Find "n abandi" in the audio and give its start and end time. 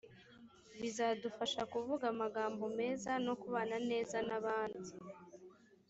4.27-4.89